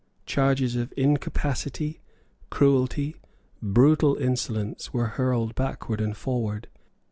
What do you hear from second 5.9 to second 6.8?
and forward.